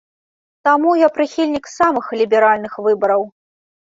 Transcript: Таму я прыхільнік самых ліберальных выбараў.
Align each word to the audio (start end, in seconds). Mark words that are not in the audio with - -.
Таму 0.67 0.93
я 1.01 1.09
прыхільнік 1.17 1.65
самых 1.79 2.05
ліберальных 2.21 2.73
выбараў. 2.87 3.23